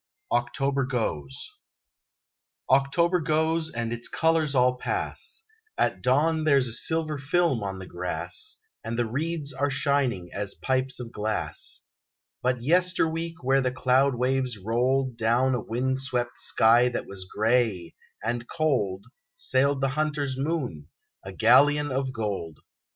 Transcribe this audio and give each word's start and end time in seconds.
OCTOBER 0.31 0.87
GOES 0.87 1.51
October 2.71 3.19
goes, 3.19 3.69
and 3.69 3.93
its 3.93 4.07
colors 4.07 4.55
all 4.55 4.75
pass: 4.79 5.43
At 5.77 6.01
dawn 6.01 6.43
there's 6.43 6.67
a 6.67 6.73
silver 6.73 7.19
film 7.19 7.61
on 7.61 7.77
the 7.77 7.85
grass, 7.85 8.59
And 8.83 8.97
the 8.97 9.05
reeds 9.05 9.53
are 9.53 9.69
shining 9.69 10.31
as 10.33 10.55
pipes 10.55 10.99
of 10.99 11.11
glass, 11.11 11.83
But 12.41 12.61
yesterweek 12.63 13.43
where 13.43 13.61
the 13.61 13.71
cloud 13.71 14.15
waves 14.15 14.57
rolled 14.57 15.17
Down 15.17 15.53
a 15.53 15.61
wind 15.61 15.99
swept 16.01 16.35
sky 16.39 16.89
that 16.89 17.05
was 17.05 17.25
grey, 17.25 17.93
and 18.23 18.47
cold, 18.49 19.05
Sailed 19.35 19.81
the 19.81 19.89
hunter's 19.89 20.35
moon, 20.35 20.87
a 21.23 21.31
galleon 21.31 21.91
of 21.91 22.11
gold! 22.11 22.57